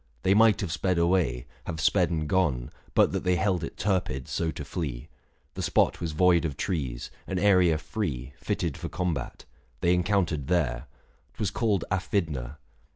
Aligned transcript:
They 0.23 0.33
might 0.33 0.61
have 0.61 0.71
sped 0.71 0.97
away, 0.97 1.45
have 1.67 1.79
sped 1.79 2.09
and 2.09 2.27
gone, 2.27 2.71
But 2.95 3.11
that 3.11 3.23
they 3.23 3.35
held 3.35 3.63
it 3.63 3.77
turpid 3.77 4.27
so 4.27 4.49
to 4.49 4.65
flee. 4.65 5.09
The 5.53 5.61
spot 5.61 6.01
was 6.01 6.13
void 6.13 6.43
of 6.43 6.57
trees, 6.57 7.11
an 7.27 7.37
area 7.37 7.77
free, 7.77 8.33
Fitted 8.39 8.77
for 8.77 8.89
combat— 8.89 9.45
they 9.81 9.93
encountered 9.93 10.47
there: 10.47 10.87
810 10.87 10.87
'Twas 11.35 11.51
called 11.51 11.85
Aphidna. 11.91 12.57